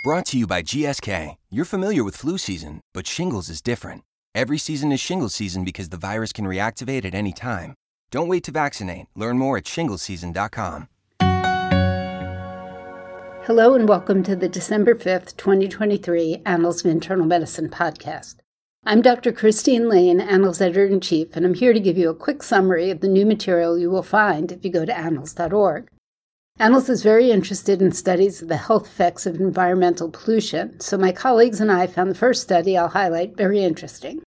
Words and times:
Brought 0.00 0.26
to 0.26 0.38
you 0.38 0.46
by 0.46 0.62
GSK. 0.62 1.34
You're 1.50 1.64
familiar 1.64 2.04
with 2.04 2.14
flu 2.14 2.38
season, 2.38 2.80
but 2.94 3.04
shingles 3.04 3.48
is 3.48 3.60
different. 3.60 4.04
Every 4.32 4.56
season 4.56 4.92
is 4.92 5.00
shingles 5.00 5.34
season 5.34 5.64
because 5.64 5.88
the 5.88 5.96
virus 5.96 6.32
can 6.32 6.44
reactivate 6.44 7.04
at 7.04 7.16
any 7.16 7.32
time. 7.32 7.74
Don't 8.12 8.28
wait 8.28 8.44
to 8.44 8.52
vaccinate. 8.52 9.06
Learn 9.16 9.38
more 9.38 9.56
at 9.56 9.64
shingleseason.com. 9.64 10.86
Hello 13.42 13.74
and 13.74 13.88
welcome 13.88 14.22
to 14.22 14.36
the 14.36 14.48
December 14.48 14.94
5th, 14.94 15.36
2023 15.36 16.42
Annals 16.46 16.84
of 16.84 16.92
Internal 16.92 17.26
Medicine 17.26 17.68
podcast. 17.68 18.36
I'm 18.84 19.02
Dr. 19.02 19.32
Christine 19.32 19.88
Laine, 19.88 20.20
Annals 20.20 20.60
Editor 20.60 20.86
in 20.86 21.00
Chief, 21.00 21.34
and 21.34 21.44
I'm 21.44 21.54
here 21.54 21.72
to 21.72 21.80
give 21.80 21.98
you 21.98 22.08
a 22.08 22.14
quick 22.14 22.44
summary 22.44 22.90
of 22.90 23.00
the 23.00 23.08
new 23.08 23.26
material 23.26 23.76
you 23.76 23.90
will 23.90 24.04
find 24.04 24.52
if 24.52 24.64
you 24.64 24.70
go 24.70 24.84
to 24.84 24.96
annals.org. 24.96 25.90
Annals 26.60 26.88
is 26.88 27.04
very 27.04 27.30
interested 27.30 27.80
in 27.80 27.92
studies 27.92 28.42
of 28.42 28.48
the 28.48 28.56
health 28.56 28.86
effects 28.86 29.26
of 29.26 29.40
environmental 29.40 30.10
pollution, 30.10 30.80
so 30.80 30.98
my 30.98 31.12
colleagues 31.12 31.60
and 31.60 31.70
I 31.70 31.86
found 31.86 32.10
the 32.10 32.16
first 32.16 32.42
study 32.42 32.76
I'll 32.76 32.88
highlight 32.88 33.36
very 33.36 33.62
interesting. 33.62 34.22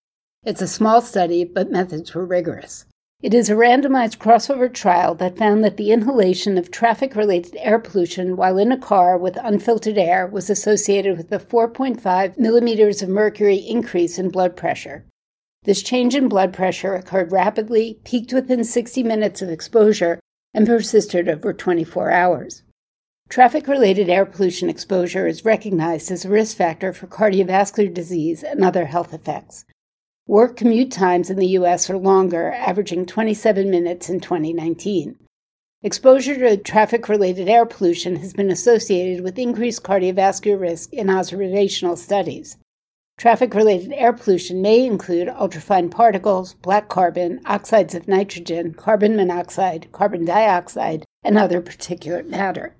It's 0.45 0.61
a 0.61 0.67
small 0.67 1.01
study, 1.01 1.43
but 1.43 1.71
methods 1.71 2.15
were 2.15 2.25
rigorous. 2.25 2.85
It 3.21 3.33
is 3.33 3.49
a 3.49 3.55
randomized 3.55 4.17
crossover 4.17 4.73
trial 4.73 5.13
that 5.15 5.37
found 5.37 5.61
that 5.65 5.75
the 5.75 5.91
inhalation 5.91 6.57
of 6.57 6.71
traffic 6.71 7.17
related 7.17 7.57
air 7.57 7.79
pollution 7.79 8.37
while 8.37 8.57
in 8.57 8.71
a 8.71 8.79
car 8.79 9.17
with 9.17 9.37
unfiltered 9.43 9.97
air 9.97 10.25
was 10.25 10.49
associated 10.49 11.17
with 11.17 11.33
a 11.33 11.37
4.5 11.37 12.37
millimeters 12.37 13.01
of 13.01 13.09
mercury 13.09 13.57
increase 13.57 14.17
in 14.17 14.29
blood 14.29 14.55
pressure. 14.55 15.05
This 15.63 15.83
change 15.83 16.15
in 16.15 16.29
blood 16.29 16.53
pressure 16.53 16.95
occurred 16.95 17.33
rapidly, 17.33 17.99
peaked 18.05 18.31
within 18.31 18.63
60 18.63 19.03
minutes 19.03 19.41
of 19.41 19.49
exposure, 19.49 20.20
and 20.53 20.67
persisted 20.67 21.29
over 21.29 21.53
24 21.53 22.11
hours. 22.11 22.63
Traffic 23.29 23.67
related 23.67 24.09
air 24.09 24.25
pollution 24.25 24.69
exposure 24.69 25.25
is 25.25 25.45
recognized 25.45 26.11
as 26.11 26.25
a 26.25 26.29
risk 26.29 26.57
factor 26.57 26.91
for 26.91 27.07
cardiovascular 27.07 27.93
disease 27.93 28.43
and 28.43 28.63
other 28.63 28.85
health 28.87 29.13
effects. 29.13 29.63
Work 30.27 30.57
commute 30.57 30.91
times 30.91 31.29
in 31.29 31.37
the 31.37 31.47
U.S. 31.47 31.89
are 31.89 31.97
longer, 31.97 32.51
averaging 32.51 33.05
27 33.05 33.71
minutes 33.71 34.09
in 34.09 34.19
2019. 34.19 35.15
Exposure 35.83 36.35
to 36.35 36.57
traffic 36.57 37.09
related 37.09 37.49
air 37.49 37.65
pollution 37.65 38.17
has 38.17 38.33
been 38.33 38.51
associated 38.51 39.23
with 39.23 39.39
increased 39.39 39.83
cardiovascular 39.83 40.59
risk 40.59 40.93
in 40.93 41.09
observational 41.09 41.97
studies. 41.97 42.57
Traffic 43.17 43.53
related 43.53 43.91
air 43.93 44.13
pollution 44.13 44.61
may 44.61 44.85
include 44.85 45.27
ultrafine 45.27 45.91
particles, 45.91 46.55
black 46.55 46.89
carbon, 46.89 47.39
oxides 47.45 47.93
of 47.93 48.07
nitrogen, 48.07 48.73
carbon 48.73 49.15
monoxide, 49.15 49.91
carbon 49.91 50.25
dioxide, 50.25 51.05
and 51.23 51.37
other 51.37 51.61
particulate 51.61 52.27
matter. 52.27 52.75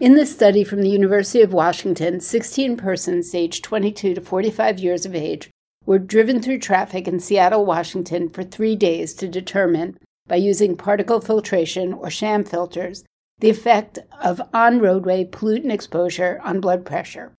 In 0.00 0.14
this 0.14 0.32
study 0.32 0.64
from 0.64 0.82
the 0.82 0.88
University 0.88 1.42
of 1.42 1.52
Washington, 1.52 2.20
16 2.20 2.76
persons 2.76 3.34
aged 3.34 3.62
22 3.62 4.14
to 4.14 4.20
45 4.20 4.78
years 4.78 5.04
of 5.04 5.14
age 5.14 5.50
were 5.84 5.98
driven 5.98 6.40
through 6.40 6.58
traffic 6.58 7.06
in 7.06 7.20
Seattle, 7.20 7.64
Washington 7.64 8.28
for 8.28 8.42
three 8.42 8.74
days 8.74 9.12
to 9.14 9.28
determine, 9.28 9.98
by 10.26 10.36
using 10.36 10.76
particle 10.76 11.20
filtration 11.20 11.92
or 11.92 12.08
sham 12.08 12.44
filters, 12.44 13.04
the 13.38 13.50
effect 13.50 13.98
of 14.22 14.40
on 14.54 14.78
roadway 14.78 15.24
pollutant 15.24 15.72
exposure 15.72 16.40
on 16.42 16.60
blood 16.60 16.84
pressure. 16.84 17.32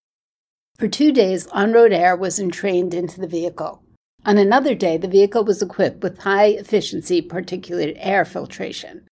For 0.78 0.88
two 0.88 1.12
days, 1.12 1.46
on 1.48 1.72
road 1.72 1.92
air 1.92 2.16
was 2.16 2.40
entrained 2.40 2.94
into 2.94 3.20
the 3.20 3.28
vehicle. 3.28 3.82
On 4.26 4.38
another 4.38 4.74
day, 4.74 4.96
the 4.96 5.06
vehicle 5.06 5.44
was 5.44 5.62
equipped 5.62 6.02
with 6.02 6.18
high 6.18 6.46
efficiency 6.46 7.22
particulate 7.22 7.96
air 7.98 8.24
filtration. 8.24 9.06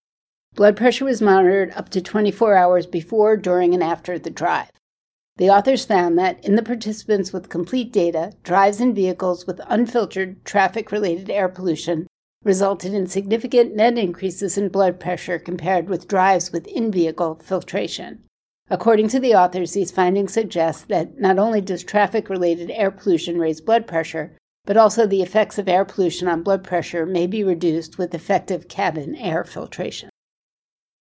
Blood 0.55 0.77
pressure 0.77 1.05
was 1.05 1.22
monitored 1.22 1.70
up 1.77 1.88
to 1.90 2.00
24 2.00 2.56
hours 2.56 2.86
before, 2.86 3.36
during, 3.36 3.74
and 3.74 3.83
after 3.83 4.18
the 4.18 4.30
drive. 4.30 4.70
The 5.36 5.50
authors 5.50 5.84
found 5.84 6.18
that 6.18 6.44
in 6.44 6.56
the 6.56 6.62
participants 6.62 7.33
with 7.33 7.48
complete 7.48 7.92
data, 7.92 8.33
drives 8.42 8.80
in 8.80 8.94
vehicles 8.94 9.46
with 9.46 9.60
unfiltered 9.66 10.44
traffic 10.44 10.92
related 10.92 11.30
air 11.30 11.48
pollution 11.48 12.06
resulted 12.44 12.92
in 12.92 13.06
significant 13.06 13.74
net 13.77 13.96
increases 13.96 14.58
in 14.58 14.68
blood 14.68 14.98
pressure 14.98 15.39
compared 15.39 15.89
with 15.89 16.08
drives 16.08 16.52
with 16.52 16.67
in 16.67 16.90
vehicle 16.90 17.36
filtration. 17.36 18.24
According 18.70 19.08
to 19.08 19.20
the 19.20 19.34
authors, 19.34 19.73
these 19.73 19.90
findings 19.90 20.33
suggest 20.33 20.89
that 20.89 21.20
not 21.20 21.39
only 21.39 21.61
does 21.61 21.84
traffic 21.84 22.28
related 22.30 22.70
air 22.70 22.90
pollution 22.90 23.39
raise 23.39 23.61
blood 23.61 23.86
pressure, 23.86 24.36
but 24.64 24.77
also 24.77 25.06
the 25.06 25.23
effects 25.23 25.58
of 25.58 25.68
air 25.68 25.84
pollution 25.84 26.28
on 26.28 26.42
blood 26.42 26.62
pressure 26.62 27.05
may 27.05 27.27
be 27.27 27.42
reduced 27.42 27.98
with 27.98 28.14
effective 28.14 28.68
cabin 28.68 29.14
air 29.17 29.45
filtration. 29.45 30.08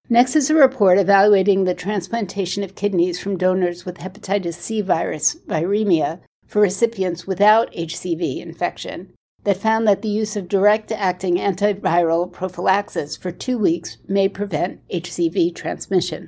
Next 0.09 0.35
is 0.35 0.49
a 0.49 0.55
report 0.55 0.97
evaluating 0.97 1.63
the 1.63 1.73
transplantation 1.73 2.63
of 2.63 2.75
kidneys 2.75 3.19
from 3.19 3.37
donors 3.37 3.85
with 3.85 3.99
hepatitis 3.99 4.55
C 4.55 4.81
virus 4.81 5.37
viremia 5.47 6.19
for 6.45 6.61
recipients 6.61 7.25
without 7.25 7.71
HCV 7.71 8.41
infection 8.41 9.13
that 9.43 9.57
found 9.57 9.87
that 9.87 10.01
the 10.01 10.09
use 10.09 10.35
of 10.35 10.49
direct 10.49 10.91
acting 10.91 11.35
antiviral 11.37 12.31
prophylaxis 12.31 13.15
for 13.15 13.31
two 13.31 13.57
weeks 13.57 13.97
may 14.07 14.27
prevent 14.27 14.85
HCV 14.89 15.55
transmission. 15.55 16.27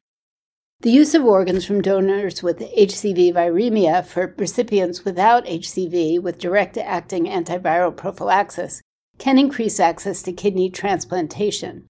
The 0.84 0.92
use 0.92 1.16
of 1.16 1.24
organs 1.24 1.64
from 1.64 1.82
donors 1.82 2.44
with 2.44 2.60
HCV 2.60 3.34
viremia 3.34 4.06
for 4.06 4.36
recipients 4.38 5.06
without 5.06 5.46
HCV 5.46 6.22
with 6.22 6.38
direct 6.38 6.78
acting 6.78 7.24
antiviral 7.24 7.96
prophylaxis 7.96 8.82
can 9.18 9.40
increase 9.40 9.80
access 9.80 10.22
to 10.24 10.34
kidney 10.34 10.70
transplantation. 10.70 11.88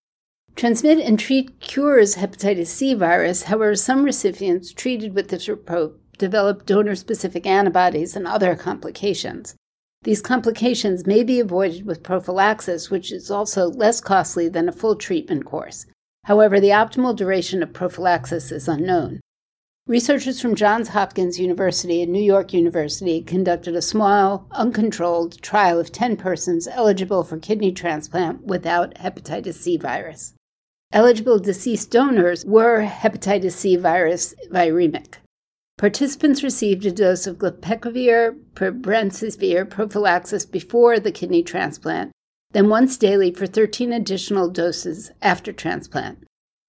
Transmit 0.55 0.99
and 0.99 1.17
treat 1.17 1.59
cures 1.59 2.17
hepatitis 2.17 2.67
C 2.67 2.93
virus. 2.93 3.43
However, 3.45 3.73
some 3.73 4.03
recipients 4.03 4.71
treated 4.71 5.15
with 5.15 5.29
this 5.29 5.49
approach 5.49 5.93
develop 6.19 6.67
donor 6.67 6.93
specific 6.93 7.47
antibodies 7.47 8.15
and 8.15 8.27
other 8.27 8.55
complications. 8.55 9.55
These 10.03 10.21
complications 10.21 11.07
may 11.07 11.23
be 11.23 11.39
avoided 11.39 11.87
with 11.87 12.03
prophylaxis, 12.03 12.91
which 12.91 13.11
is 13.11 13.31
also 13.31 13.69
less 13.69 13.99
costly 13.99 14.49
than 14.49 14.69
a 14.69 14.71
full 14.71 14.95
treatment 14.95 15.45
course. 15.45 15.87
However, 16.25 16.59
the 16.59 16.69
optimal 16.69 17.15
duration 17.15 17.61
of 17.61 17.73
prophylaxis 17.73 18.51
is 18.51 18.67
unknown. 18.67 19.19
Researchers 19.85 20.39
from 20.39 20.55
Johns 20.55 20.89
Hopkins 20.89 21.37
University 21.37 22.01
and 22.01 22.11
New 22.13 22.21
York 22.21 22.53
University 22.53 23.21
conducted 23.21 23.75
a 23.75 23.81
small, 23.81 24.47
uncontrolled 24.51 25.41
trial 25.41 25.77
of 25.77 25.91
10 25.91 26.15
persons 26.15 26.69
eligible 26.69 27.25
for 27.25 27.37
kidney 27.37 27.73
transplant 27.73 28.45
without 28.45 28.95
hepatitis 28.95 29.55
C 29.55 29.75
virus. 29.75 30.33
Eligible 30.93 31.39
deceased 31.39 31.91
donors 31.91 32.45
were 32.45 32.85
hepatitis 32.85 33.51
C 33.51 33.75
virus 33.75 34.33
viremic. 34.49 35.15
Participants 35.77 36.43
received 36.43 36.85
a 36.85 36.91
dose 36.91 37.27
of 37.27 37.39
glecaprevir 37.39 38.39
pibrentasvir 38.53 39.69
prophylaxis 39.69 40.45
before 40.45 40.97
the 40.97 41.11
kidney 41.11 41.43
transplant, 41.43 42.11
then 42.53 42.69
once 42.69 42.97
daily 42.97 43.31
for 43.31 43.45
13 43.45 43.91
additional 43.91 44.49
doses 44.49 45.11
after 45.21 45.51
transplant. 45.51 46.23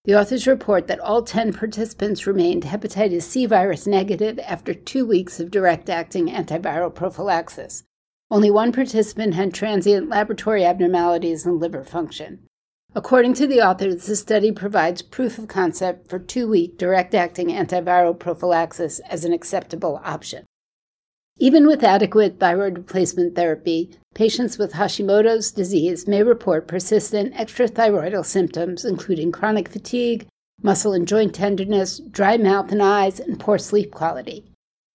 The 0.04 0.18
authors 0.18 0.46
report 0.46 0.86
that 0.88 1.00
all 1.00 1.22
10 1.22 1.54
participants 1.54 2.26
remained 2.26 2.64
hepatitis 2.64 3.22
C 3.22 3.46
virus 3.46 3.86
negative 3.86 4.38
after 4.40 4.74
two 4.74 5.06
weeks 5.06 5.40
of 5.40 5.50
direct 5.50 5.88
acting 5.88 6.26
antiviral 6.26 6.94
prophylaxis. 6.94 7.84
Only 8.30 8.50
one 8.50 8.72
participant 8.72 9.34
had 9.34 9.54
transient 9.54 10.08
laboratory 10.08 10.64
abnormalities 10.64 11.46
in 11.46 11.58
liver 11.58 11.84
function. 11.84 12.40
According 12.94 13.34
to 13.34 13.46
the 13.46 13.60
authors, 13.60 14.06
the 14.06 14.16
study 14.16 14.52
provides 14.52 15.02
proof 15.02 15.38
of 15.38 15.48
concept 15.48 16.08
for 16.08 16.18
two 16.18 16.48
week 16.48 16.78
direct 16.78 17.14
acting 17.14 17.48
antiviral 17.48 18.18
prophylaxis 18.18 19.00
as 19.00 19.24
an 19.24 19.32
acceptable 19.32 20.00
option. 20.04 20.44
Even 21.38 21.66
with 21.66 21.82
adequate 21.82 22.38
thyroid 22.38 22.78
replacement 22.78 23.34
therapy, 23.34 23.90
patients 24.14 24.56
with 24.56 24.74
Hashimoto's 24.74 25.50
disease 25.50 26.06
may 26.06 26.22
report 26.22 26.68
persistent 26.68 27.34
extrathyroidal 27.34 28.24
symptoms, 28.24 28.84
including 28.84 29.32
chronic 29.32 29.68
fatigue, 29.68 30.26
muscle 30.62 30.92
and 30.92 31.08
joint 31.08 31.34
tenderness, 31.34 31.98
dry 31.98 32.36
mouth 32.36 32.70
and 32.70 32.80
eyes, 32.80 33.18
and 33.18 33.40
poor 33.40 33.58
sleep 33.58 33.90
quality. 33.90 34.44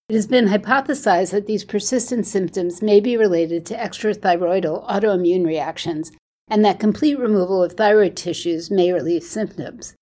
It 0.08 0.16
has 0.16 0.28
been 0.28 0.48
hypothesized 0.48 1.32
that 1.32 1.46
these 1.46 1.66
persistent 1.66 2.26
symptoms 2.26 2.82
may 2.82 3.00
be 3.00 3.18
related 3.18 3.66
to 3.68 3.76
extrathyroidal 3.76 4.90
autoimmune 4.90 5.46
reactions 5.46 6.12
and 6.50 6.66
that 6.66 6.80
complete 6.80 7.20
removal 7.20 7.62
of 7.62 7.74
thyroid 7.74 8.16
tissues 8.16 8.72
may 8.72 8.92
relieve 8.92 9.24
symptoms. 9.24 9.94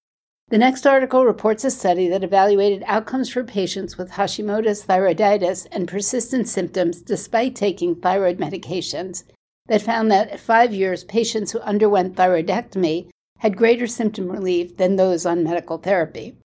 The 0.50 0.58
next 0.58 0.88
article 0.88 1.26
reports 1.26 1.66
a 1.66 1.72
study 1.72 2.08
that 2.08 2.24
evaluated 2.24 2.82
outcomes 2.88 3.28
for 3.28 3.44
patients 3.44 3.98
with 3.98 4.12
Hashimoto's 4.12 4.86
thyroiditis 4.86 5.68
and 5.74 5.90
persistent 5.90 6.48
symptoms 6.48 7.02
despite 7.02 7.54
taking 7.54 7.96
thyroid 7.96 8.38
medications 8.38 9.24
that 9.68 9.82
found 9.82 10.10
that 10.10 10.30
at 10.30 10.40
five 10.40 10.74
years, 10.74 11.04
patients 11.04 11.52
who 11.52 11.60
underwent 11.60 12.16
thyroidectomy 12.16 13.10
had 13.40 13.58
greater 13.58 13.88
symptom 13.88 14.32
relief 14.32 14.78
than 14.78 14.96
those 14.96 15.26
on 15.26 15.44
medical 15.44 15.80
therapy. 15.80 16.38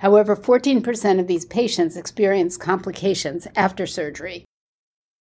However, 0.00 0.36
14% 0.36 1.18
of 1.18 1.26
these 1.26 1.46
patients 1.46 1.96
experienced 1.96 2.60
complications 2.60 3.48
after 3.56 3.86
surgery. 3.86 4.44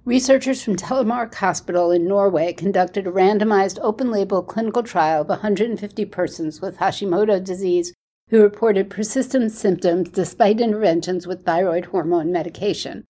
Researchers 0.04 0.60
from 0.60 0.74
Telemark 0.74 1.32
Hospital 1.36 1.92
in 1.92 2.08
Norway 2.08 2.52
conducted 2.52 3.06
a 3.06 3.12
randomized 3.12 3.78
open 3.80 4.10
label 4.10 4.42
clinical 4.42 4.82
trial 4.82 5.22
of 5.22 5.28
150 5.28 6.04
persons 6.06 6.60
with 6.60 6.78
Hashimoto 6.78 7.42
disease 7.42 7.94
who 8.30 8.42
reported 8.42 8.90
persistent 8.90 9.52
symptoms 9.52 10.10
despite 10.10 10.60
interventions 10.60 11.26
with 11.26 11.44
thyroid 11.44 11.86
hormone 11.86 12.32
medication. 12.32 13.04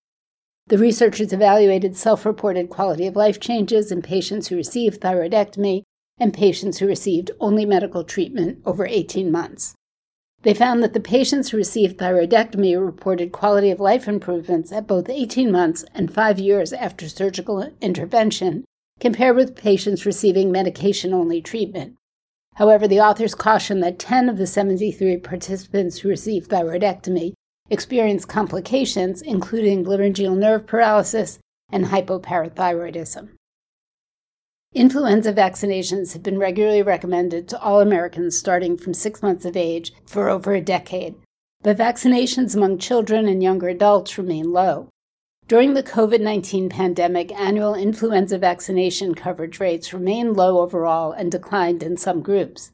The 0.67 0.79
researchers 0.79 1.33
evaluated 1.33 1.97
self 1.97 2.25
reported 2.25 2.71
quality 2.71 3.07
of 3.07 3.17
life 3.17 3.39
changes 3.39 3.93
in 3.93 4.03
patients 4.03 4.49
who 4.49 4.57
received 4.57 5.01
thyroidectomy 5.01 5.83
and 6.19 6.33
patients 6.33 6.79
who 6.79 6.87
received 6.87 7.31
only 7.41 7.67
medical 7.67 8.05
treatment 8.05 8.61
over 8.65 8.87
18 8.87 9.31
months. 9.31 9.75
They 10.43 10.55
found 10.55 10.83
that 10.83 10.93
the 10.93 11.01
patients 11.01 11.51
who 11.51 11.57
received 11.57 11.99
thyroidectomy 11.99 12.83
reported 12.83 13.33
quality 13.33 13.71
of 13.71 13.81
life 13.81 14.07
improvements 14.07 14.73
at 14.73 14.87
both 14.87 15.09
18 15.09 15.51
months 15.51 15.85
and 15.95 16.13
five 16.13 16.39
years 16.39 16.73
after 16.73 17.09
surgical 17.09 17.71
intervention, 17.81 18.65
compared 19.01 19.37
with 19.37 19.57
patients 19.57 20.05
receiving 20.05 20.53
medication 20.53 21.15
only 21.15 21.41
treatment. 21.41 21.97
However, 22.55 22.87
the 22.87 23.01
authors 23.01 23.35
caution 23.35 23.81
that 23.81 23.99
10 23.99 24.29
of 24.29 24.37
the 24.37 24.47
73 24.47 25.17
participants 25.19 25.99
who 25.99 26.09
received 26.09 26.51
thyroidectomy 26.51 27.33
experienced 27.71 28.29
complications, 28.29 29.23
including 29.23 29.85
laryngeal 29.85 30.35
nerve 30.35 30.67
paralysis 30.67 31.39
and 31.73 31.87
hypoparathyroidism. 31.87 33.31
Influenza 34.75 35.33
vaccinations 35.33 36.13
have 36.13 36.23
been 36.23 36.39
regularly 36.39 36.83
recommended 36.83 37.49
to 37.49 37.61
all 37.61 37.81
Americans 37.81 38.37
starting 38.37 38.77
from 38.77 38.93
six 38.93 39.23
months 39.23 39.45
of 39.45 39.57
age 39.57 39.93
for 40.05 40.29
over 40.29 40.53
a 40.53 40.61
decade, 40.61 41.15
but 41.63 41.79
vaccinations 41.79 42.57
among 42.57 42.79
children 42.79 43.27
and 43.27 43.43
younger 43.43 43.69
adults 43.69 44.19
remain 44.19 44.53
low. 44.53 44.89
During 45.47 45.75
the 45.75 45.83
COVID 45.83 46.23
19 46.23 46.71
pandemic, 46.71 47.31
annual 47.39 47.75
influenza 47.75 48.39
vaccination 48.39 49.15
coverage 49.15 49.61
rates 49.61 49.93
remained 49.93 50.39
low 50.39 50.61
overall 50.61 51.13
and 51.13 51.31
declined 51.31 51.83
in 51.83 51.99
some 51.99 52.23
groups. 52.23 52.73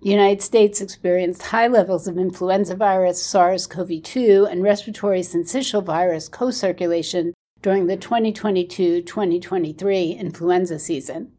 The 0.00 0.10
United 0.10 0.42
States 0.42 0.82
experienced 0.82 1.44
high 1.44 1.66
levels 1.66 2.06
of 2.06 2.18
influenza 2.18 2.76
virus, 2.76 3.22
SARS 3.24 3.66
CoV 3.66 4.02
2, 4.02 4.48
and 4.50 4.62
respiratory 4.62 5.20
syncytial 5.20 5.82
virus 5.82 6.28
co 6.28 6.50
circulation 6.50 7.32
during 7.62 7.86
the 7.86 7.96
2022 7.96 9.00
2023 9.00 10.10
influenza 10.10 10.78
season, 10.78 11.32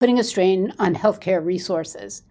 putting 0.00 0.18
a 0.18 0.24
strain 0.24 0.72
on 0.78 0.94
healthcare 0.94 1.44
resources. 1.44 2.22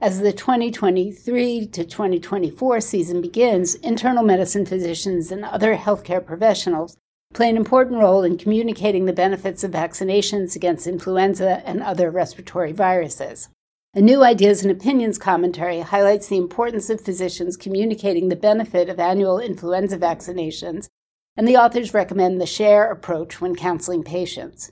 As 0.00 0.20
the 0.20 0.32
2023 0.32 1.66
to 1.66 1.84
2024 1.84 2.80
season 2.80 3.20
begins, 3.20 3.74
internal 3.74 4.22
medicine 4.22 4.64
physicians 4.64 5.32
and 5.32 5.44
other 5.44 5.76
healthcare 5.76 6.24
professionals 6.24 6.96
play 7.34 7.48
an 7.48 7.56
important 7.56 8.00
role 8.00 8.22
in 8.22 8.38
communicating 8.38 9.04
the 9.04 9.12
benefits 9.12 9.62
of 9.62 9.70
vaccinations 9.70 10.56
against 10.56 10.86
influenza 10.86 11.62
and 11.66 11.82
other 11.82 12.10
respiratory 12.10 12.72
viruses. 12.72 13.48
A 13.94 14.00
new 14.00 14.22
Ideas 14.22 14.62
and 14.62 14.70
Opinions 14.70 15.18
commentary 15.18 15.80
highlights 15.80 16.28
the 16.28 16.36
importance 16.36 16.90
of 16.90 17.00
physicians 17.00 17.56
communicating 17.56 18.28
the 18.28 18.36
benefit 18.36 18.88
of 18.88 19.00
annual 19.00 19.38
influenza 19.38 19.98
vaccinations, 19.98 20.88
and 21.36 21.46
the 21.46 21.56
authors 21.56 21.94
recommend 21.94 22.40
the 22.40 22.46
SHARE 22.46 22.90
approach 22.90 23.40
when 23.40 23.54
counseling 23.54 24.02
patients. 24.02 24.70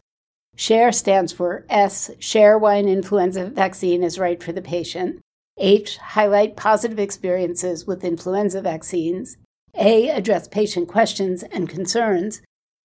SHARE 0.56 0.92
stands 0.92 1.32
for 1.32 1.64
S, 1.68 2.10
share 2.18 2.58
why 2.58 2.76
an 2.76 2.88
influenza 2.88 3.46
vaccine 3.46 4.02
is 4.02 4.18
right 4.18 4.42
for 4.42 4.52
the 4.52 4.62
patient. 4.62 5.20
H, 5.58 5.96
highlight 5.98 6.56
positive 6.56 6.98
experiences 6.98 7.86
with 7.86 8.04
influenza 8.04 8.60
vaccines. 8.60 9.36
A, 9.78 10.08
address 10.08 10.48
patient 10.48 10.88
questions 10.88 11.42
and 11.42 11.68
concerns. 11.68 12.42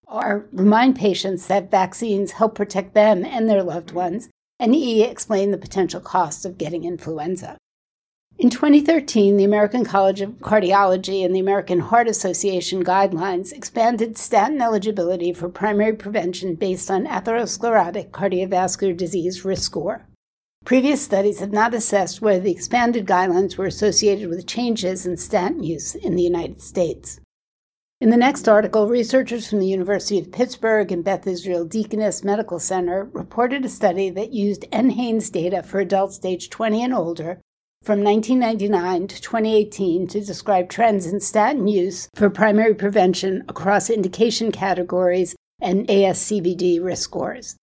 R, 0.08 0.46
remind 0.52 0.98
patients 0.98 1.48
that 1.48 1.72
vaccines 1.72 2.34
help 2.34 2.56
protect 2.56 2.94
them 2.94 3.24
and 3.24 3.50
their 3.50 3.64
loved 3.64 3.92
ones. 3.92 4.30
And 4.60 4.76
E, 4.76 5.04
explain 5.04 5.52
the 5.52 5.58
potential 5.58 6.02
costs 6.02 6.46
of 6.46 6.58
getting 6.58 6.84
influenza. 6.84 7.58
In 8.38 8.50
2013, 8.50 9.38
the 9.38 9.44
American 9.44 9.86
College 9.86 10.22
of 10.22 10.32
Cardiology 10.40 11.24
and 11.24 11.36
the 11.36 11.40
American 11.40 11.80
Heart 11.80 12.08
Association 12.08 12.84
guidelines 12.84 13.54
expanded 13.54 14.18
statin 14.18 14.62
eligibility 14.62 15.32
for 15.32 15.48
primary 15.48 15.94
prevention 15.94 16.56
based 16.56 16.90
on 16.90 17.06
atherosclerotic 17.06 18.10
cardiovascular 18.10 18.98
disease 18.98 19.46
risk 19.46 19.64
score. 19.64 20.08
Previous 20.63 21.02
studies 21.02 21.40
have 21.40 21.52
not 21.52 21.74
assessed 21.74 22.22
whether 22.22 22.40
the 22.40 22.52
expanded 22.52 23.06
guidelines 23.06 23.58
were 23.58 23.66
associated 23.66 24.30
with 24.30 24.46
changes 24.46 25.06
in 25.06 25.18
statin 25.18 25.63
use 25.63 25.96
in 25.96 26.16
the 26.16 26.24
United 26.24 26.62
States. 26.62 27.19
In 28.00 28.10
the 28.10 28.18
next 28.18 28.48
article, 28.48 28.88
researchers 28.88 29.50
from 29.50 29.60
the 29.60 29.68
University 29.68 30.18
of 30.18 30.31
Pittsburgh 30.31 30.92
and 30.92 31.04
Beth 31.04 31.28
Israel 31.28 31.66
Deaconess 31.66 32.24
Medical 32.24 32.60
Center 32.60 33.10
reported 33.12 33.66
a 33.66 33.69
study 33.69 34.10
that 34.12 34.34
used 34.34 34.66
NHANES 34.72 35.31
data 35.31 35.62
for 35.62 35.80
adults 35.80 36.19
age 36.24 36.50
20 36.50 36.84
and 36.84 36.94
older 36.94 37.42
from 37.84 38.04
1999 38.04 39.08
to 39.08 39.22
2018 39.22 40.08
to 40.08 40.22
describe 40.22 40.69
trends 40.69 41.08
in 41.08 41.19
statin 41.19 41.68
use 41.68 42.08
for 42.16 42.30
primary 42.30 42.75
prevention 42.75 43.44
across 43.50 43.90
indication 43.90 44.52
categories 44.52 45.36
and 45.60 45.88
ASCVD 45.88 46.84
risk 46.84 47.04
scores. 47.04 47.56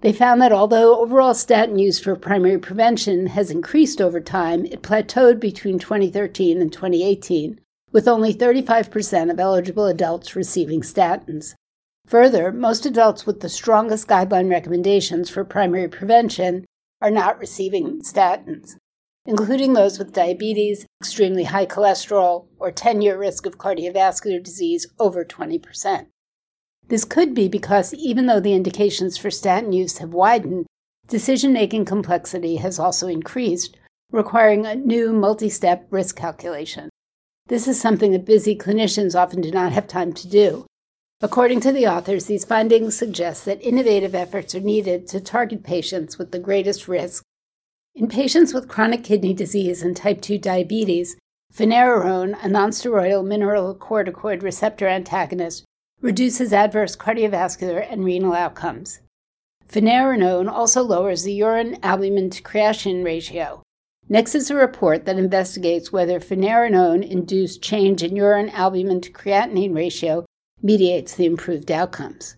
They 0.00 0.12
found 0.12 0.40
that 0.42 0.52
although 0.52 1.00
overall 1.00 1.34
statin 1.34 1.78
use 1.78 1.98
for 1.98 2.14
primary 2.14 2.58
prevention 2.58 3.26
has 3.28 3.50
increased 3.50 4.00
over 4.00 4.20
time, 4.20 4.64
it 4.66 4.82
plateaued 4.82 5.40
between 5.40 5.80
2013 5.80 6.60
and 6.60 6.72
2018, 6.72 7.60
with 7.90 8.06
only 8.06 8.32
35% 8.32 9.30
of 9.30 9.40
eligible 9.40 9.86
adults 9.86 10.36
receiving 10.36 10.82
statins. 10.82 11.54
Further, 12.06 12.52
most 12.52 12.86
adults 12.86 13.26
with 13.26 13.40
the 13.40 13.48
strongest 13.48 14.06
guideline 14.06 14.48
recommendations 14.48 15.28
for 15.28 15.44
primary 15.44 15.88
prevention 15.88 16.64
are 17.02 17.10
not 17.10 17.38
receiving 17.40 18.00
statins, 18.02 18.76
including 19.26 19.72
those 19.72 19.98
with 19.98 20.12
diabetes, 20.12 20.86
extremely 21.02 21.44
high 21.44 21.66
cholesterol, 21.66 22.46
or 22.58 22.70
10 22.70 23.02
year 23.02 23.18
risk 23.18 23.46
of 23.46 23.58
cardiovascular 23.58 24.42
disease 24.42 24.86
over 25.00 25.24
20%. 25.24 26.06
This 26.88 27.04
could 27.04 27.34
be 27.34 27.48
because 27.48 27.92
even 27.94 28.26
though 28.26 28.40
the 28.40 28.54
indications 28.54 29.16
for 29.16 29.30
statin 29.30 29.72
use 29.72 29.98
have 29.98 30.14
widened, 30.14 30.66
decision 31.06 31.52
making 31.52 31.84
complexity 31.84 32.56
has 32.56 32.78
also 32.78 33.08
increased, 33.08 33.76
requiring 34.10 34.66
a 34.66 34.74
new 34.74 35.12
multi 35.12 35.50
step 35.50 35.86
risk 35.90 36.16
calculation. 36.16 36.88
This 37.48 37.68
is 37.68 37.80
something 37.80 38.12
that 38.12 38.24
busy 38.24 38.56
clinicians 38.56 39.14
often 39.14 39.40
do 39.40 39.50
not 39.50 39.72
have 39.72 39.86
time 39.86 40.12
to 40.14 40.28
do. 40.28 40.66
According 41.20 41.60
to 41.60 41.72
the 41.72 41.86
authors, 41.86 42.26
these 42.26 42.44
findings 42.44 42.96
suggest 42.96 43.44
that 43.44 43.60
innovative 43.60 44.14
efforts 44.14 44.54
are 44.54 44.60
needed 44.60 45.08
to 45.08 45.20
target 45.20 45.64
patients 45.64 46.16
with 46.16 46.30
the 46.30 46.38
greatest 46.38 46.88
risk. 46.88 47.22
In 47.94 48.06
patients 48.06 48.54
with 48.54 48.68
chronic 48.68 49.02
kidney 49.02 49.34
disease 49.34 49.82
and 49.82 49.96
type 49.96 50.20
2 50.20 50.38
diabetes, 50.38 51.16
finerenone, 51.52 52.34
a 52.44 52.48
nonsteroidal 52.48 53.24
mineralocorticoid 53.24 54.42
receptor 54.42 54.86
antagonist, 54.86 55.64
reduces 56.00 56.52
adverse 56.52 56.96
cardiovascular 56.96 57.86
and 57.90 58.04
renal 58.04 58.32
outcomes. 58.32 59.00
Finerenone 59.68 60.50
also 60.50 60.82
lowers 60.82 61.24
the 61.24 61.32
urine 61.32 61.78
albumin 61.82 62.30
to 62.30 62.42
creatinine 62.42 63.04
ratio. 63.04 63.62
Next 64.08 64.34
is 64.34 64.50
a 64.50 64.54
report 64.54 65.04
that 65.04 65.18
investigates 65.18 65.92
whether 65.92 66.20
finerenone 66.20 67.06
induced 67.06 67.60
change 67.60 68.02
in 68.02 68.16
urine 68.16 68.48
albumin 68.50 69.02
to 69.02 69.12
creatinine 69.12 69.74
ratio 69.74 70.24
mediates 70.62 71.14
the 71.14 71.26
improved 71.26 71.70
outcomes. 71.70 72.36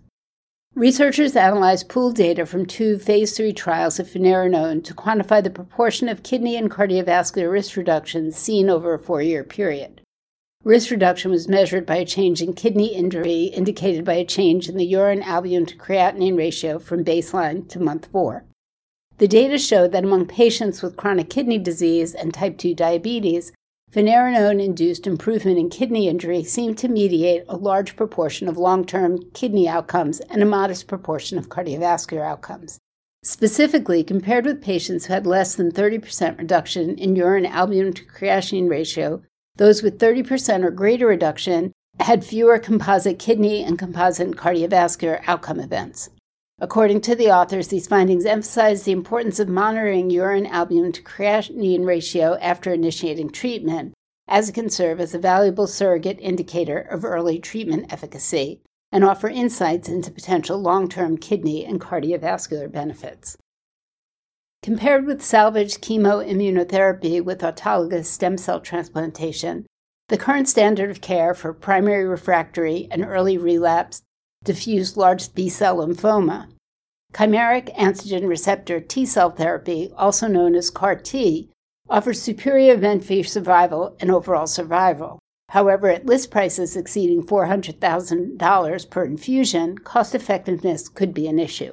Researchers 0.75 1.37
analyzed 1.37 1.89
pooled 1.89 2.17
data 2.17 2.47
from 2.47 2.65
two 2.65 2.99
phase 2.99 3.37
3 3.37 3.53
trials 3.53 3.99
of 4.01 4.09
finerenone 4.09 4.83
to 4.85 4.95
quantify 4.95 5.43
the 5.43 5.51
proportion 5.51 6.09
of 6.09 6.23
kidney 6.23 6.57
and 6.57 6.71
cardiovascular 6.71 7.51
risk 7.51 7.77
reductions 7.77 8.37
seen 8.37 8.71
over 8.71 8.95
a 8.95 8.99
four 8.99 9.21
year 9.23 9.45
period. 9.45 10.01
Risk 10.63 10.91
reduction 10.91 11.31
was 11.31 11.49
measured 11.49 11.87
by 11.87 11.97
a 11.97 12.05
change 12.05 12.43
in 12.43 12.53
kidney 12.53 12.95
injury 12.95 13.45
indicated 13.45 14.05
by 14.05 14.13
a 14.15 14.27
change 14.27 14.69
in 14.69 14.77
the 14.77 14.85
urine 14.85 15.23
albumin 15.23 15.65
to 15.65 15.77
creatinine 15.77 16.37
ratio 16.37 16.79
from 16.79 17.03
baseline 17.03 17.67
to 17.71 17.81
month 17.81 18.09
four. 18.13 18.45
The 19.17 19.27
data 19.27 19.57
showed 19.57 19.93
that 19.93 20.05
among 20.05 20.27
patients 20.27 20.83
with 20.83 20.99
chronic 20.99 21.31
kidney 21.31 21.57
disease 21.57 22.15
and 22.15 22.35
type 22.35 22.59
2 22.59 22.75
diabetes, 22.75 23.53
finerenone 23.91 24.63
induced 24.63 25.07
improvement 25.07 25.57
in 25.57 25.71
kidney 25.71 26.09
injury 26.09 26.45
seemed 26.45 26.77
to 26.79 26.89
mediate 26.89 27.45
a 27.49 27.57
large 27.57 27.97
proportion 27.97 28.47
of 28.47 28.59
long 28.59 28.85
term 28.85 29.31
kidney 29.33 29.67
outcomes 29.67 30.21
and 30.21 30.43
a 30.43 30.47
modest 30.47 30.87
proportion 30.87 31.39
of 31.39 31.49
cardiovascular 31.49 32.23
outcomes. 32.23 32.79
Specifically, 33.23 34.05
compared 34.05 34.45
with 34.45 34.61
patients 34.61 35.07
who 35.07 35.15
had 35.15 35.27
less 35.27 35.55
than 35.55 35.73
30% 35.73 36.37
reduction 36.37 36.99
in 36.99 37.17
urine 37.17 37.47
albumin 37.47 37.95
to 37.95 38.05
creatinine 38.05 38.69
ratio, 38.69 39.23
those 39.61 39.83
with 39.83 39.99
30% 39.99 40.65
or 40.65 40.71
greater 40.71 41.07
reduction 41.07 41.71
had 42.01 42.25
fewer 42.25 42.59
composite 42.59 43.19
kidney 43.19 43.63
and 43.63 43.79
composite 43.79 44.31
cardiovascular 44.31 45.23
outcome 45.27 45.61
events. 45.61 46.09
According 46.63 47.03
to 47.03 47.15
the 47.15 47.29
authors, 47.29 47.69
these 47.69 47.87
findings 47.87 48.25
emphasize 48.25 48.85
the 48.85 48.93
importance 48.93 49.39
of 49.39 49.51
monitoring 49.51 50.09
urine 50.09 50.47
albumin 50.47 50.93
to 50.93 51.03
creatinine 51.03 51.85
ratio 51.85 52.39
after 52.41 52.73
initiating 52.73 53.29
treatment, 53.29 53.93
as 54.27 54.49
it 54.49 54.55
can 54.55 54.71
serve 54.71 54.99
as 54.99 55.15
a 55.15 55.19
valuable 55.19 55.67
surrogate 55.67 56.19
indicator 56.21 56.79
of 56.79 57.05
early 57.05 57.39
treatment 57.39 57.93
efficacy 57.93 58.63
and 58.91 59.05
offer 59.05 59.29
insights 59.29 59.91
into 59.91 60.11
potential 60.11 60.59
long 60.59 60.89
term 60.89 61.19
kidney 61.19 61.67
and 61.67 61.83
cardiovascular 61.83 62.73
benefits. 62.73 63.37
Compared 64.63 65.07
with 65.07 65.23
salvage 65.23 65.81
chemoimmunotherapy 65.81 67.25
with 67.25 67.41
autologous 67.41 68.05
stem 68.05 68.37
cell 68.37 68.61
transplantation, 68.61 69.65
the 70.09 70.19
current 70.19 70.51
standard 70.51 70.91
of 70.91 71.01
care 71.01 71.33
for 71.33 71.55
primary 71.55 72.05
refractory 72.05 72.87
and 72.91 73.03
early 73.03 73.39
relapse 73.39 74.03
diffuse 74.45 74.99
large 74.99 75.35
B 75.35 75.49
cell 75.49 75.79
lymphoma, 75.79 76.49
chimeric 77.15 77.75
antigen 77.75 78.29
receptor 78.29 78.81
T 78.81 79.07
cell 79.07 79.31
therapy, 79.31 79.93
also 79.97 80.27
known 80.27 80.55
as 80.55 80.69
CAR 80.69 80.97
T, 80.97 81.49
offers 81.89 82.21
superior 82.21 82.75
event 82.75 83.03
free 83.03 83.23
survival 83.23 83.97
and 83.99 84.11
overall 84.11 84.47
survival. 84.47 85.19
However, 85.49 85.89
at 85.89 86.05
list 86.05 86.31
prices 86.31 86.77
exceeding 86.77 87.25
$400,000 87.25 88.91
per 88.91 89.05
infusion, 89.05 89.79
cost 89.79 90.15
effectiveness 90.15 90.89
could 90.89 91.15
be 91.15 91.27
an 91.27 91.39
issue. 91.39 91.73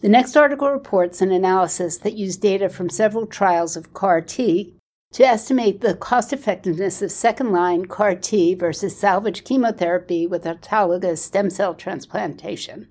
The 0.00 0.08
next 0.10 0.36
article 0.36 0.70
reports 0.70 1.22
an 1.22 1.32
analysis 1.32 1.96
that 1.98 2.16
used 2.16 2.42
data 2.42 2.68
from 2.68 2.90
several 2.90 3.26
trials 3.26 3.76
of 3.76 3.94
CAR 3.94 4.20
T 4.20 4.74
to 5.12 5.24
estimate 5.24 5.80
the 5.80 5.94
cost 5.94 6.34
effectiveness 6.34 7.00
of 7.00 7.10
second 7.10 7.50
line 7.50 7.86
CAR 7.86 8.14
T 8.14 8.54
versus 8.54 8.98
salvage 8.98 9.42
chemotherapy 9.42 10.26
with 10.26 10.44
autologous 10.44 11.18
stem 11.18 11.48
cell 11.48 11.74
transplantation. 11.74 12.88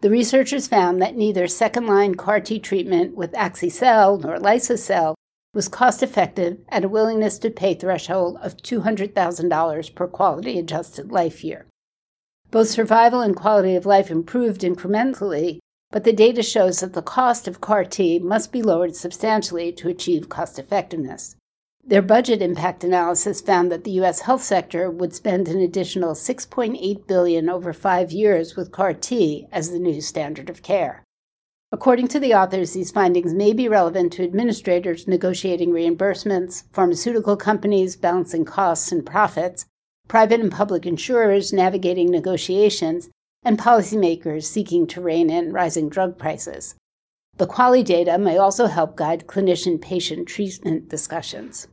The 0.00 0.10
researchers 0.10 0.68
found 0.68 1.02
that 1.02 1.16
neither 1.16 1.48
second 1.48 1.88
line 1.88 2.14
CAR 2.14 2.38
T 2.38 2.60
treatment 2.60 3.16
with 3.16 3.32
axi-cel 3.32 4.18
nor 4.18 4.38
liso-cel 4.38 5.16
was 5.54 5.66
cost 5.66 6.04
effective 6.04 6.58
at 6.68 6.84
a 6.84 6.88
willingness 6.88 7.36
to 7.40 7.50
pay 7.50 7.74
threshold 7.74 8.38
of 8.40 8.58
$200,000 8.58 9.94
per 9.96 10.06
quality 10.06 10.56
adjusted 10.56 11.10
life 11.10 11.42
year. 11.42 11.66
Both 12.52 12.68
survival 12.68 13.22
and 13.22 13.34
quality 13.34 13.74
of 13.74 13.86
life 13.86 14.08
improved 14.08 14.60
incrementally, 14.60 15.58
but 15.90 16.04
the 16.04 16.12
data 16.12 16.42
shows 16.42 16.80
that 16.80 16.92
the 16.92 17.02
cost 17.02 17.48
of 17.48 17.60
CAR 17.60 17.84
T 17.84 18.18
must 18.18 18.52
be 18.52 18.62
lowered 18.62 18.94
substantially 18.94 19.72
to 19.72 19.88
achieve 19.88 20.28
cost 20.28 20.58
effectiveness. 20.58 21.36
Their 21.82 22.02
budget 22.02 22.42
impact 22.42 22.84
analysis 22.84 23.40
found 23.40 23.72
that 23.72 23.84
the 23.84 23.92
US 24.02 24.20
health 24.20 24.42
sector 24.42 24.90
would 24.90 25.14
spend 25.14 25.48
an 25.48 25.60
additional 25.60 26.12
6.8 26.12 27.06
billion 27.06 27.48
over 27.48 27.72
5 27.72 28.12
years 28.12 28.56
with 28.56 28.72
CAR 28.72 28.92
T 28.92 29.46
as 29.50 29.70
the 29.70 29.78
new 29.78 30.02
standard 30.02 30.50
of 30.50 30.62
care. 30.62 31.02
According 31.72 32.08
to 32.08 32.20
the 32.20 32.34
authors, 32.34 32.72
these 32.72 32.90
findings 32.90 33.32
may 33.34 33.52
be 33.52 33.68
relevant 33.68 34.12
to 34.14 34.24
administrators 34.24 35.08
negotiating 35.08 35.70
reimbursements, 35.70 36.64
pharmaceutical 36.72 37.36
companies 37.36 37.96
balancing 37.96 38.44
costs 38.44 38.92
and 38.92 39.04
profits, 39.04 39.64
private 40.08 40.40
and 40.40 40.52
public 40.52 40.86
insurers 40.86 41.52
navigating 41.52 42.10
negotiations, 42.10 43.10
and 43.48 43.58
policymakers 43.58 44.44
seeking 44.44 44.86
to 44.86 45.00
rein 45.00 45.30
in 45.30 45.54
rising 45.54 45.88
drug 45.88 46.18
prices. 46.18 46.74
The 47.38 47.46
quality 47.46 47.82
data 47.82 48.18
may 48.18 48.36
also 48.36 48.66
help 48.66 48.94
guide 48.94 49.26
clinician 49.26 49.80
patient 49.80 50.28
treatment 50.28 50.90
discussions. 50.90 51.66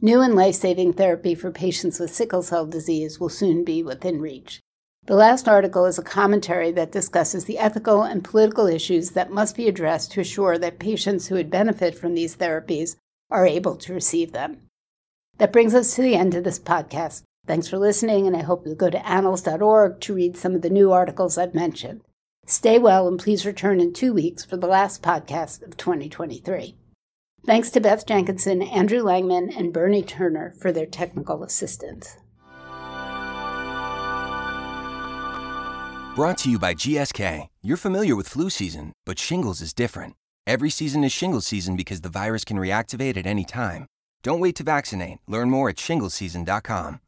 New 0.00 0.22
and 0.22 0.34
life 0.34 0.54
saving 0.54 0.94
therapy 0.94 1.34
for 1.34 1.50
patients 1.50 2.00
with 2.00 2.14
sickle 2.14 2.42
cell 2.42 2.64
disease 2.64 3.20
will 3.20 3.28
soon 3.28 3.62
be 3.62 3.82
within 3.82 4.22
reach. 4.22 4.60
The 5.04 5.14
last 5.14 5.48
article 5.48 5.84
is 5.84 5.98
a 5.98 6.02
commentary 6.02 6.72
that 6.72 6.92
discusses 6.92 7.44
the 7.44 7.58
ethical 7.58 8.02
and 8.02 8.24
political 8.24 8.66
issues 8.66 9.10
that 9.10 9.30
must 9.30 9.54
be 9.54 9.68
addressed 9.68 10.12
to 10.12 10.22
assure 10.22 10.56
that 10.56 10.78
patients 10.78 11.26
who 11.26 11.34
would 11.34 11.50
benefit 11.50 11.94
from 11.94 12.14
these 12.14 12.36
therapies 12.36 12.96
are 13.30 13.46
able 13.46 13.76
to 13.76 13.92
receive 13.92 14.32
them. 14.32 14.62
That 15.36 15.52
brings 15.52 15.74
us 15.74 15.94
to 15.96 16.00
the 16.00 16.14
end 16.14 16.34
of 16.34 16.44
this 16.44 16.58
podcast. 16.58 17.22
Thanks 17.46 17.68
for 17.68 17.78
listening, 17.78 18.26
and 18.26 18.36
I 18.36 18.42
hope 18.42 18.64
you'll 18.64 18.74
go 18.74 18.88
to 18.88 19.06
annals.org 19.06 20.00
to 20.00 20.14
read 20.14 20.36
some 20.36 20.54
of 20.54 20.62
the 20.62 20.70
new 20.70 20.92
articles 20.92 21.36
I've 21.36 21.54
mentioned. 21.54 22.00
Stay 22.46 22.78
well, 22.78 23.06
and 23.06 23.18
please 23.18 23.44
return 23.44 23.80
in 23.80 23.92
two 23.92 24.14
weeks 24.14 24.44
for 24.44 24.56
the 24.56 24.66
last 24.66 25.02
podcast 25.02 25.62
of 25.62 25.76
2023. 25.76 26.74
Thanks 27.46 27.70
to 27.70 27.80
Beth 27.80 28.06
Jenkinson, 28.06 28.62
Andrew 28.62 29.02
Langman, 29.02 29.54
and 29.54 29.72
Bernie 29.72 30.02
Turner 30.02 30.54
for 30.58 30.72
their 30.72 30.86
technical 30.86 31.42
assistance. 31.42 32.16
Brought 36.14 36.38
to 36.38 36.50
you 36.50 36.58
by 36.58 36.74
GSK. 36.74 37.48
You're 37.60 37.76
familiar 37.76 38.16
with 38.16 38.28
flu 38.28 38.48
season, 38.48 38.92
but 39.04 39.18
shingles 39.18 39.60
is 39.60 39.74
different. 39.74 40.14
Every 40.46 40.70
season 40.70 41.04
is 41.04 41.12
shingles 41.12 41.46
season 41.46 41.76
because 41.76 42.00
the 42.00 42.08
virus 42.08 42.44
can 42.44 42.56
reactivate 42.56 43.16
at 43.16 43.26
any 43.26 43.44
time. 43.44 43.86
Don't 44.22 44.40
wait 44.40 44.54
to 44.56 44.62
vaccinate. 44.62 45.18
Learn 45.26 45.50
more 45.50 45.68
at 45.68 45.76
shingleseason.com. 45.76 47.00